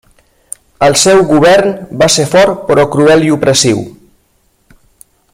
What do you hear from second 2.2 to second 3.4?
fort però cruel i